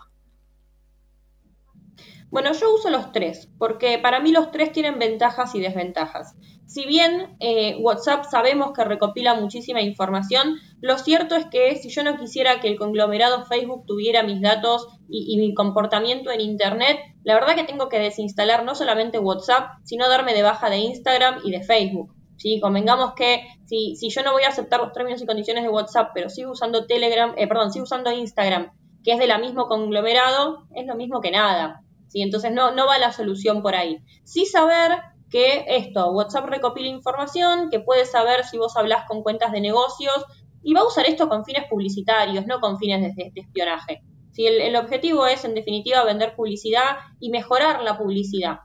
Bueno, 2.36 2.52
yo 2.52 2.76
uso 2.76 2.90
los 2.90 3.14
tres, 3.14 3.50
porque 3.58 3.98
para 3.98 4.20
mí 4.20 4.34
los 4.34 4.52
tres 4.52 4.74
tienen 4.74 5.00
ventajas 5.00 5.56
y 5.56 5.62
desventajas. 5.62 6.36
Si 6.66 6.86
bien 6.86 7.38
eh, 7.40 7.78
WhatsApp 7.80 8.26
sabemos 8.30 8.74
que 8.74 8.84
recopila 8.84 9.36
muchísima 9.36 9.82
información, 9.82 10.58
lo 10.82 10.98
cierto 10.98 11.38
es 11.38 11.46
que 11.46 11.78
si 11.78 11.88
yo 11.88 12.04
no 12.04 12.18
quisiera 12.18 12.60
que 12.60 12.68
el 12.68 12.78
conglomerado 12.78 13.46
Facebook 13.46 13.86
tuviera 13.86 14.22
mis 14.22 14.42
datos 14.42 14.86
y, 15.08 15.38
mi 15.38 15.54
comportamiento 15.54 16.30
en 16.30 16.42
Internet, 16.42 17.00
la 17.24 17.36
verdad 17.36 17.56
que 17.56 17.64
tengo 17.64 17.88
que 17.88 18.00
desinstalar 18.00 18.66
no 18.66 18.76
solamente 18.76 19.18
WhatsApp, 19.18 19.70
sino 19.86 20.10
darme 20.10 20.34
de 20.34 20.44
baja 20.44 20.70
de 20.70 20.80
Instagram 20.80 21.40
y 21.46 21.52
de 21.52 21.64
Facebook. 21.64 22.14
¿sí? 22.36 22.60
Convengamos 22.60 23.14
que 23.14 23.48
si, 23.64 23.96
yo 24.10 24.24
no 24.24 24.34
voy 24.34 24.44
a 24.44 24.50
aceptar 24.50 24.82
los 24.82 24.92
términos 24.92 25.22
y 25.22 25.26
condiciones 25.26 25.64
de 25.64 25.70
WhatsApp, 25.70 26.12
pero 26.14 26.30
sigo 26.30 26.52
usando 26.52 26.86
Telegram, 26.86 27.34
eh, 27.38 27.48
perdón, 27.48 27.72
sigo 27.72 27.84
usando 27.84 28.12
Instagram, 28.12 28.74
que 29.06 29.14
es 29.14 29.20
de 29.20 29.28
la 29.28 29.38
mismo 29.38 29.68
conglomerado, 29.70 30.68
es 30.76 30.86
lo 30.86 30.96
mismo 30.96 31.22
que 31.22 31.32
nada. 31.32 31.85
¿Sí? 32.08 32.22
Entonces 32.22 32.52
no, 32.52 32.72
no 32.72 32.88
va 32.88 32.98
la 32.98 33.12
solución 33.12 33.62
por 33.62 33.76
ahí. 33.76 34.04
Sí 34.24 34.46
saber 34.46 34.92
que 35.30 35.66
esto, 35.68 36.12
WhatsApp 36.12 36.46
recopila 36.48 36.88
información, 36.88 37.70
que 37.70 37.80
puede 37.80 38.06
saber 38.06 38.46
si 38.46 38.58
vos 38.58 38.76
hablas 38.78 39.06
con 39.08 39.24
cuentas 39.24 39.52
de 39.52 39.62
negocios 39.62 40.26
y 40.64 40.74
va 40.74 40.82
a 40.82 40.88
usar 40.88 41.06
esto 41.08 41.28
con 41.28 41.46
fines 41.46 41.66
publicitarios, 41.70 42.46
no 42.48 42.60
con 42.60 42.78
fines 42.78 43.16
de, 43.16 43.32
espionaje. 43.36 44.02
¿sí? 44.32 44.48
El, 44.48 44.62
el 44.62 44.76
objetivo 44.76 45.26
es, 45.26 45.46
en 45.46 45.56
definitiva, 45.56 46.04
vender 46.04 46.36
publicidad 46.36 46.98
y 47.20 47.30
mejorar 47.30 47.82
la 47.84 47.98
publicidad. 47.98 48.60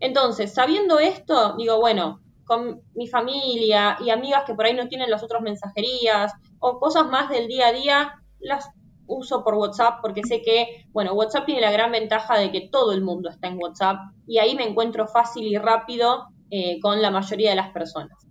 Entonces, 0.00 0.52
sabiendo 0.54 0.98
esto, 0.98 1.54
digo, 1.56 1.78
bueno, 1.78 2.20
con 2.50 2.82
mi 2.94 3.06
familia 3.06 3.96
y 4.00 4.10
amigas 4.10 4.42
que 4.44 4.54
por 4.54 4.66
ahí 4.66 4.74
no 4.74 4.88
tienen 4.88 5.08
las 5.08 5.22
otras 5.22 5.40
mensajerías 5.40 6.32
o 6.58 6.80
cosas 6.80 7.06
más 7.06 7.30
del 7.30 7.46
día 7.46 7.68
a 7.68 7.72
día, 7.72 8.14
las 8.40 8.68
uso 9.10 9.44
por 9.44 9.54
WhatsApp 9.54 9.98
porque 10.00 10.22
sé 10.22 10.42
que, 10.42 10.86
bueno, 10.92 11.12
WhatsApp 11.12 11.46
tiene 11.46 11.60
la 11.60 11.70
gran 11.70 11.92
ventaja 11.92 12.38
de 12.38 12.50
que 12.50 12.68
todo 12.70 12.92
el 12.92 13.02
mundo 13.02 13.28
está 13.28 13.48
en 13.48 13.58
WhatsApp 13.60 13.96
y 14.26 14.38
ahí 14.38 14.54
me 14.54 14.66
encuentro 14.66 15.06
fácil 15.06 15.46
y 15.46 15.58
rápido 15.58 16.28
eh, 16.50 16.80
con 16.80 17.00
la 17.02 17.10
mayoría 17.10 17.50
de 17.50 17.56
las 17.56 17.70
personas. 17.70 18.26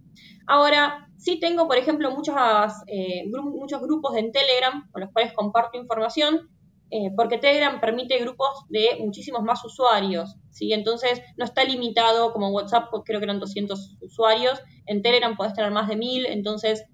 Ahora, 0.48 1.07
sí 1.17 1.39
tengo, 1.39 1.67
por 1.67 1.77
ejemplo, 1.77 2.12
muchas, 2.12 2.83
eh, 2.88 3.24
muchos 3.27 3.81
grupos 3.81 4.15
en 4.17 4.31
Telegram 4.31 4.89
con 4.91 5.01
los 5.01 5.12
cuales 5.12 5.31
comparto 5.33 5.77
información, 5.77 6.50
eh, 6.91 7.12
porque 7.15 7.38
Telegram 7.38 7.79
permite 7.79 8.17
grupos 8.17 8.65
de 8.69 8.98
muchísimos 9.00 9.43
más 9.43 9.63
usuarios, 9.63 10.36
¿sí? 10.50 10.74
Entonces 10.74 11.21
no 11.38 11.45
está 11.45 11.63
limitado 11.63 12.33
como 12.33 12.50
WhatsApp, 12.50 12.88
pues 12.89 13.03
creo 13.05 13.19
que 13.19 13.25
eran 13.25 13.39
200 13.39 13.98
usuarios, 14.01 14.59
en 14.88 15.01
Telegram 15.01 15.38
podés 15.38 15.53
tener 15.53 15.71
más 15.71 15.88
de 15.88 15.95
1000, 15.95 16.25
entonces 16.25 16.86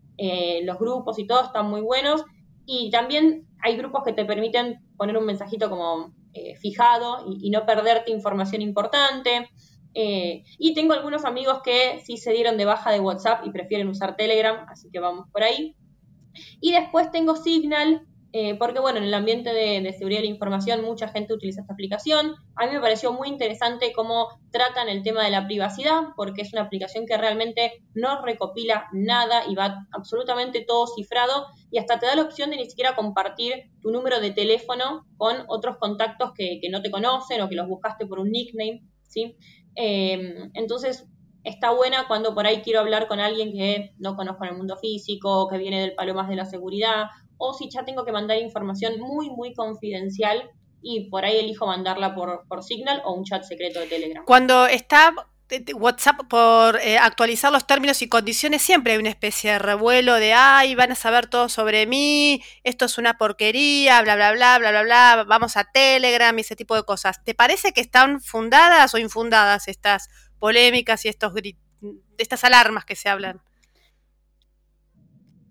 los 0.64 0.78
grupos 0.78 1.20
y 1.20 1.28
todo 1.28 1.44
están 1.44 1.70
muy 1.70 1.82
buenos. 1.82 2.24
Y 2.66 2.90
también 2.90 3.45
hay 3.62 3.78
grupos 3.78 4.04
que 4.04 4.14
te 4.14 4.26
permiten 4.26 4.80
poner 4.98 5.18
un 5.18 5.26
mensajito 5.26 5.70
como 5.70 6.14
eh, 6.34 6.56
fijado 6.58 7.26
y, 7.28 7.50
no 7.50 7.66
perderte 7.66 8.12
información 8.12 8.62
importante. 8.62 9.50
Eh, 9.94 10.44
y 10.58 10.74
tengo 10.74 10.94
algunos 10.94 11.24
amigos 11.24 11.62
que 11.64 12.02
sí 12.06 12.18
se 12.18 12.34
dieron 12.34 12.58
de 12.58 12.66
baja 12.66 12.92
de 12.92 13.00
WhatsApp 13.00 13.46
y 13.46 13.52
prefieren 13.52 13.88
usar 13.88 14.18
Telegram, 14.18 14.66
así 14.70 14.90
que 14.92 15.00
vamos 15.00 15.28
por 15.32 15.44
ahí. 15.44 15.76
Y 16.60 16.74
después 16.74 17.12
tengo 17.12 17.36
Signal, 17.36 18.06
eh, 18.38 18.56
porque 18.56 18.82
bueno, 18.82 18.98
en 18.98 19.06
el 19.06 19.14
ambiente 19.14 19.54
de, 19.54 19.94
seguridad 19.94 20.20
de 20.20 20.26
la 20.26 20.34
información 20.34 20.84
mucha 20.84 21.08
gente 21.08 21.34
utiliza 21.34 21.62
esta 21.62 21.72
aplicación. 21.72 22.36
A 22.58 22.66
mí 22.66 22.74
me 22.74 22.82
pareció 22.82 23.14
muy 23.14 23.30
interesante 23.30 23.94
cómo 23.94 24.28
tratan 24.52 24.90
el 24.90 25.04
tema 25.04 25.24
de 25.24 25.32
la 25.32 25.46
privacidad, 25.46 26.08
porque 26.18 26.42
es 26.42 26.52
una 26.52 26.64
aplicación 26.64 27.06
que 27.06 27.16
realmente 27.16 27.86
no 27.94 28.22
recopila 28.26 28.90
nada 28.92 29.44
y 29.48 29.56
va 29.56 29.88
absolutamente 29.94 30.66
todo 30.68 30.86
cifrado 30.86 31.46
y 31.72 31.78
hasta 31.78 31.98
te 31.98 32.08
da 32.08 32.16
la 32.18 32.24
opción 32.24 32.50
de 32.50 32.58
ni 32.58 32.66
siquiera 32.70 32.94
compartir 32.94 33.72
tu 33.82 33.90
número 33.90 34.20
de 34.20 34.32
teléfono 34.32 35.06
con 35.16 35.46
otros 35.48 35.78
contactos 35.78 36.34
que, 36.36 36.60
no 36.70 36.82
te 36.82 36.92
conocen 36.92 37.40
o 37.40 37.48
que 37.48 37.56
los 37.56 37.70
buscaste 37.70 38.06
por 38.06 38.20
un 38.20 38.32
nickname, 38.32 38.82
¿sí? 39.08 39.38
Eh, 39.78 40.50
entonces, 40.56 41.08
está 41.46 41.72
buena 41.72 42.08
cuando 42.08 42.34
por 42.34 42.48
ahí 42.48 42.62
quiero 42.62 42.80
hablar 42.80 43.08
con 43.08 43.20
alguien 43.20 43.54
que 43.54 43.94
no 43.98 44.16
conozco 44.16 44.44
en 44.44 44.52
el 44.52 44.58
mundo 44.58 44.76
físico, 44.78 45.48
que 45.48 45.58
viene 45.58 45.80
del 45.80 45.94
palo 45.94 46.14
más 46.16 46.28
de 46.28 46.36
la 46.36 46.46
seguridad, 46.46 47.06
o 47.38 47.54
si 47.54 47.70
ya 47.70 47.84
tengo 47.86 48.06
que 48.06 48.12
mandar 48.12 48.38
información 48.38 49.00
muy, 49.00 49.30
muy 49.30 49.54
confidencial 49.54 50.50
y 50.82 51.10
por 51.10 51.26
ahí 51.26 51.38
elijo 51.38 51.66
mandarla 51.66 52.14
por, 52.14 52.46
por 52.48 52.64
Signal 52.64 53.02
o 53.06 53.14
un 53.14 53.24
chat 53.24 53.44
secreto 53.44 53.80
de 53.80 53.88
Telegram. 53.88 54.24
Cuando 54.26 54.68
está 54.68 55.14
WhatsApp 55.76 56.22
por 56.28 56.80
eh, 56.82 56.98
actualizar 56.98 57.52
los 57.52 57.68
términos 57.68 58.02
y 58.02 58.10
condiciones, 58.10 58.62
siempre 58.62 58.94
hay 58.94 59.00
una 59.00 59.10
especie 59.10 59.52
de 59.52 59.60
revuelo 59.60 60.16
de, 60.16 60.34
ay, 60.34 60.74
van 60.76 60.92
a 60.92 60.96
saber 60.96 61.28
todo 61.28 61.50
sobre 61.50 61.86
mí, 61.86 62.42
esto 62.64 62.86
es 62.86 62.98
una 62.98 63.18
porquería, 63.18 64.02
bla, 64.02 64.16
bla, 64.16 64.32
bla, 64.32 64.58
bla, 64.58 64.72
bla, 64.72 64.84
bla, 64.84 65.26
vamos 65.28 65.56
a 65.56 65.66
Telegram 65.66 66.38
y 66.38 66.42
ese 66.42 66.56
tipo 66.56 66.76
de 66.76 66.84
cosas. 66.84 67.24
¿Te 67.24 67.36
parece 67.36 67.74
que 67.74 67.82
están 67.82 68.22
fundadas 68.22 68.94
o 68.94 68.98
infundadas 68.98 69.68
estas 69.68 70.10
polémicas 70.40 71.06
y 71.06 71.10
estos 71.10 71.34
estas 72.18 72.44
alarmas 72.44 72.86
que 72.86 72.96
se 72.96 73.10
hablan? 73.10 73.42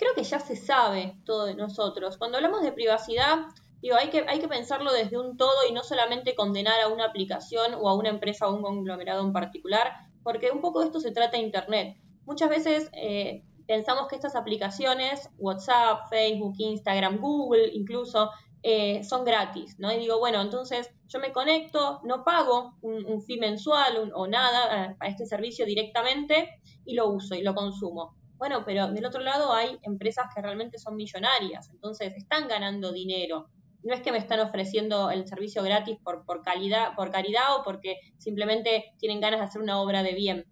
Creo 0.05 0.15
que 0.15 0.25
ya 0.25 0.39
se 0.39 0.55
sabe 0.55 1.17
todo 1.25 1.55
nosotros. 1.55 2.19
Cuando 2.19 2.37
hablamos 2.37 2.63
de 2.63 2.73
privacidad, 2.73 3.47
digo, 3.81 3.97
hay 3.97 4.11
que, 4.11 4.27
hay 4.29 4.39
que 4.39 4.49
pensarlo 4.49 4.93
desde 4.93 5.19
un 5.19 5.39
todo 5.39 5.67
y 5.69 5.73
no 5.73 5.83
solamente 5.83 6.35
condenar 6.35 6.79
a 6.83 6.89
una 6.89 7.07
aplicación 7.07 7.75
o 7.75 7.89
a 7.89 7.95
una 7.95 8.11
empresa 8.11 8.47
o 8.47 8.55
un 8.55 8.61
conglomerado 8.61 9.23
en 9.25 9.33
particular, 9.33 9.93
porque 10.23 10.51
un 10.51 10.61
poco 10.61 10.81
de 10.81 10.87
esto 10.87 11.01
se 11.01 11.11
trata 11.11 11.39
de 11.39 11.45
Internet. 11.45 11.97
Muchas 12.27 12.51
veces 12.51 12.91
eh, 12.93 13.45
pensamos 13.67 14.09
que 14.09 14.17
estas 14.17 14.37
aplicaciones, 14.37 15.31
WhatsApp, 15.39 16.11
Facebook, 16.11 16.55
Instagram, 16.59 17.19
Google 17.19 17.71
incluso, 17.73 18.31
eh, 18.63 19.03
son 19.05 19.25
gratis, 19.25 19.79
¿no? 19.79 19.91
Y 19.91 19.97
digo, 19.97 20.19
bueno, 20.19 20.43
entonces 20.43 20.91
yo 21.09 21.19
me 21.19 21.33
conecto, 21.33 22.01
no 22.05 22.25
pago 22.25 22.75
un, 22.83 23.23
fee 23.23 23.39
mensual 23.39 24.13
o 24.15 24.27
nada 24.27 24.87
eh, 24.87 24.97
a 25.01 25.09
este 25.09 25.25
servicio 25.25 25.65
directamente 25.65 26.61
y 26.85 26.95
lo 26.95 27.09
uso 27.09 27.35
y 27.35 27.43
lo 27.43 27.55
consumo. 27.55 28.15
Bueno, 28.37 28.65
pero 28.65 28.89
del 28.89 29.07
otro 29.07 29.21
lado 29.21 29.53
hay 29.53 29.79
empresas 29.83 30.27
que 30.35 30.43
realmente 30.43 30.79
son 30.79 30.97
millonarias, 30.97 31.71
entonces 31.71 32.13
están 32.17 32.49
ganando 32.49 32.93
dinero. 32.93 33.49
No 33.83 33.95
es 33.95 34.01
que 34.01 34.13
me 34.13 34.19
están 34.19 34.41
ofreciendo 34.41 35.11
el 35.11 35.27
servicio 35.27 35.63
gratis 35.63 35.99
por, 36.03 36.25
por, 36.25 36.43
calidad, 36.43 36.95
por 36.97 37.11
caridad 37.11 37.57
o 37.57 37.63
porque 37.63 37.99
simplemente 38.19 38.93
tienen 38.99 39.21
ganas 39.21 39.41
de 39.41 39.47
hacer 39.47 39.61
una 39.63 39.81
obra 39.81 40.03
de 40.03 40.15
bien. 40.15 40.47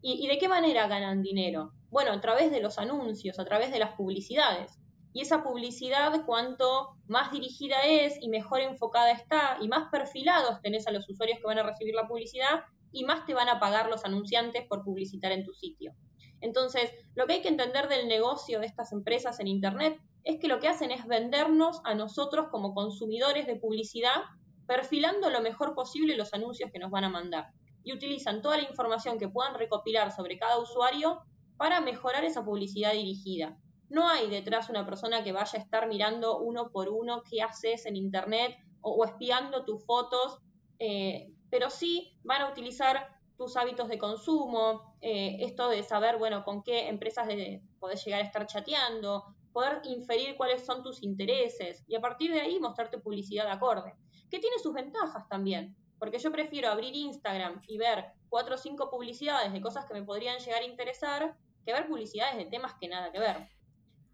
¿Y, 0.00 0.24
¿Y 0.24 0.28
de 0.28 0.38
qué 0.38 0.48
manera 0.48 0.88
ganan 0.88 1.22
dinero? 1.22 1.72
Bueno, 1.90 2.12
a 2.12 2.20
través 2.20 2.50
de 2.50 2.60
los 2.60 2.78
anuncios, 2.78 3.38
a 3.38 3.44
través 3.44 3.70
de 3.70 3.78
las 3.78 3.94
publicidades. 3.94 4.78
Y 5.12 5.22
esa 5.22 5.42
publicidad, 5.42 6.24
cuanto 6.26 6.96
más 7.06 7.32
dirigida 7.32 7.80
es 7.82 8.16
y 8.20 8.28
mejor 8.28 8.60
enfocada 8.60 9.10
está 9.10 9.58
y 9.60 9.68
más 9.68 9.90
perfilados 9.90 10.60
tenés 10.62 10.86
a 10.86 10.92
los 10.92 11.08
usuarios 11.08 11.38
que 11.38 11.46
van 11.46 11.58
a 11.58 11.62
recibir 11.62 11.94
la 11.94 12.06
publicidad 12.06 12.64
y 12.92 13.04
más 13.04 13.26
te 13.26 13.34
van 13.34 13.48
a 13.48 13.58
pagar 13.58 13.88
los 13.88 14.04
anunciantes 14.04 14.66
por 14.66 14.84
publicitar 14.84 15.32
en 15.32 15.44
tu 15.44 15.52
sitio. 15.52 15.94
Entonces, 16.40 16.90
lo 17.14 17.26
que 17.26 17.34
hay 17.34 17.42
que 17.42 17.48
entender 17.48 17.88
del 17.88 18.08
negocio 18.08 18.60
de 18.60 18.66
estas 18.66 18.92
empresas 18.92 19.40
en 19.40 19.48
Internet 19.48 20.00
es 20.24 20.38
que 20.38 20.48
lo 20.48 20.60
que 20.60 20.68
hacen 20.68 20.90
es 20.90 21.06
vendernos 21.06 21.80
a 21.84 21.94
nosotros 21.94 22.48
como 22.50 22.74
consumidores 22.74 23.46
de 23.46 23.56
publicidad, 23.56 24.22
perfilando 24.66 25.30
lo 25.30 25.40
mejor 25.40 25.74
posible 25.74 26.16
los 26.16 26.34
anuncios 26.34 26.70
que 26.70 26.78
nos 26.78 26.90
van 26.90 27.04
a 27.04 27.08
mandar. 27.08 27.48
Y 27.82 27.92
utilizan 27.92 28.42
toda 28.42 28.58
la 28.58 28.68
información 28.68 29.18
que 29.18 29.28
puedan 29.28 29.54
recopilar 29.54 30.12
sobre 30.12 30.38
cada 30.38 30.58
usuario 30.58 31.22
para 31.56 31.80
mejorar 31.80 32.24
esa 32.24 32.44
publicidad 32.44 32.92
dirigida. 32.92 33.56
No 33.88 34.08
hay 34.08 34.28
detrás 34.28 34.68
una 34.68 34.84
persona 34.84 35.24
que 35.24 35.32
vaya 35.32 35.58
a 35.58 35.62
estar 35.62 35.88
mirando 35.88 36.38
uno 36.38 36.70
por 36.70 36.90
uno 36.90 37.22
qué 37.28 37.42
haces 37.42 37.86
en 37.86 37.96
Internet 37.96 38.54
o, 38.80 39.04
espiando 39.04 39.64
tus 39.64 39.84
fotos, 39.84 40.38
eh, 40.78 41.32
pero 41.50 41.70
sí 41.70 42.16
van 42.22 42.42
a 42.42 42.50
utilizar 42.50 43.17
tus 43.38 43.56
hábitos 43.56 43.88
de 43.88 43.98
consumo, 43.98 44.96
eh, 45.00 45.36
esto 45.40 45.68
de 45.68 45.84
saber, 45.84 46.18
bueno, 46.18 46.44
con 46.44 46.62
qué 46.64 46.88
empresas 46.88 47.28
de, 47.28 47.62
podés 47.78 48.04
llegar 48.04 48.20
a 48.20 48.24
estar 48.24 48.46
chateando, 48.46 49.24
poder 49.52 49.80
inferir 49.84 50.36
cuáles 50.36 50.66
son 50.66 50.82
tus 50.82 51.02
intereses 51.04 51.84
y 51.86 51.94
a 51.94 52.00
partir 52.00 52.32
de 52.32 52.40
ahí 52.40 52.58
mostrarte 52.58 52.98
publicidad 52.98 53.48
acorde, 53.48 53.94
que 54.28 54.40
tiene 54.40 54.58
sus 54.58 54.74
ventajas 54.74 55.28
también, 55.28 55.76
porque 56.00 56.18
yo 56.18 56.32
prefiero 56.32 56.68
abrir 56.68 56.94
Instagram 56.94 57.62
y 57.68 57.78
ver 57.78 58.06
cuatro 58.28 58.56
o 58.56 58.58
cinco 58.58 58.90
publicidades 58.90 59.52
de 59.52 59.60
cosas 59.60 59.86
que 59.86 59.94
me 59.94 60.02
podrían 60.02 60.40
llegar 60.40 60.62
a 60.62 60.66
interesar 60.66 61.36
que 61.64 61.72
ver 61.72 61.86
publicidades 61.86 62.36
de 62.36 62.46
temas 62.46 62.74
que 62.80 62.88
nada 62.88 63.12
que 63.12 63.20
ver. 63.20 63.48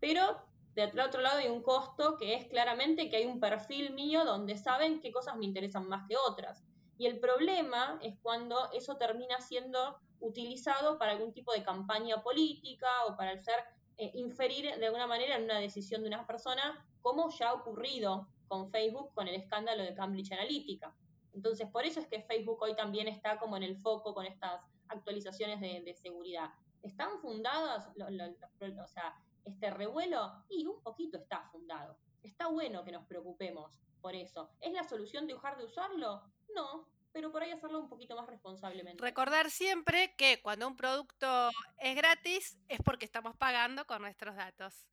Pero 0.00 0.38
de 0.74 1.00
otro 1.00 1.22
lado 1.22 1.38
hay 1.38 1.48
un 1.48 1.62
costo 1.62 2.18
que 2.18 2.34
es 2.34 2.46
claramente 2.46 3.08
que 3.08 3.16
hay 3.16 3.24
un 3.24 3.40
perfil 3.40 3.94
mío 3.94 4.24
donde 4.24 4.58
saben 4.58 5.00
qué 5.00 5.12
cosas 5.12 5.36
me 5.36 5.46
interesan 5.46 5.88
más 5.88 6.06
que 6.08 6.16
otras. 6.16 6.62
Y 6.98 7.06
el 7.06 7.18
problema 7.18 7.98
es 8.02 8.16
cuando 8.22 8.70
eso 8.72 8.96
termina 8.96 9.40
siendo 9.40 9.98
utilizado 10.20 10.98
para 10.98 11.12
algún 11.12 11.32
tipo 11.32 11.52
de 11.52 11.62
campaña 11.62 12.22
política 12.22 12.88
o 13.06 13.16
para 13.16 13.32
hacer 13.32 13.56
eh, 13.96 14.10
inferir 14.14 14.76
de 14.76 14.86
alguna 14.86 15.06
manera 15.06 15.36
en 15.36 15.44
una 15.44 15.58
decisión 15.58 16.02
de 16.02 16.08
una 16.08 16.26
persona, 16.26 16.84
como 17.02 17.30
ya 17.30 17.50
ha 17.50 17.54
ocurrido 17.54 18.28
con 18.48 18.70
Facebook 18.70 19.12
con 19.14 19.28
el 19.28 19.34
escándalo 19.34 19.82
de 19.82 19.94
Cambridge 19.94 20.32
Analytica. 20.32 20.94
Entonces, 21.34 21.68
por 21.68 21.84
eso 21.84 22.00
es 22.00 22.06
que 22.06 22.22
Facebook 22.22 22.62
hoy 22.62 22.74
también 22.76 23.08
está 23.08 23.38
como 23.38 23.56
en 23.56 23.64
el 23.64 23.76
foco 23.76 24.14
con 24.14 24.26
estas 24.26 24.60
actualizaciones 24.88 25.60
de, 25.60 25.94
seguridad. 25.94 26.50
¿Están 26.84 27.18
fundadas, 27.20 27.88
o 27.96 28.86
sea, 28.86 29.16
este 29.44 29.70
revuelo? 29.70 30.44
Y 30.50 30.66
un 30.66 30.82
poquito 30.82 31.16
está 31.16 31.48
fundado. 31.50 31.98
Está 32.22 32.46
bueno 32.48 32.84
que 32.84 32.92
nos 32.92 33.06
preocupemos 33.06 33.72
por 34.02 34.14
eso. 34.14 34.50
¿Es 34.60 34.72
la 34.72 34.84
solución 34.84 35.26
de 35.26 35.32
dejar 35.32 35.56
de 35.56 35.64
usarlo? 35.64 36.22
No, 36.54 36.86
pero 37.10 37.32
por 37.32 37.42
ahí 37.42 37.50
hacerlo 37.52 37.80
un 37.80 37.88
poquito 37.88 38.14
más 38.16 38.26
responsablemente. 38.26 39.02
Recordar 39.02 39.50
siempre 39.50 40.14
que 40.16 40.42
cuando 40.42 40.68
un 40.68 40.76
producto 40.76 41.50
es 41.78 41.96
gratis 41.96 42.58
es 42.68 42.80
porque 42.84 43.06
estamos 43.06 43.34
pagando 43.36 43.86
con 43.86 44.02
nuestros 44.02 44.36
datos. 44.36 44.86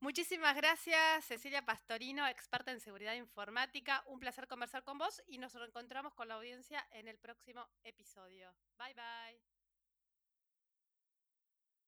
Muchísimas 0.00 0.56
gracias, 0.56 1.24
Cecilia 1.24 1.64
Pastorino, 1.64 2.26
experta 2.26 2.72
en 2.72 2.80
seguridad 2.80 3.14
informática. 3.14 4.02
Un 4.06 4.18
placer 4.18 4.46
conversar 4.48 4.82
con 4.82 4.98
vos 4.98 5.22
y 5.26 5.38
nos 5.38 5.54
reencontramos 5.54 6.14
con 6.14 6.28
la 6.28 6.34
audiencia 6.34 6.86
en 6.92 7.06
el 7.06 7.18
próximo 7.18 7.68
episodio. 7.84 8.52
Bye 8.76 8.94
bye. 8.94 9.57